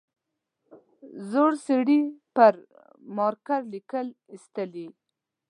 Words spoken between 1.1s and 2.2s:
زوړ سړي